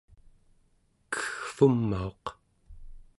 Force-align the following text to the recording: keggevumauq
keggevumauq 1.13 2.23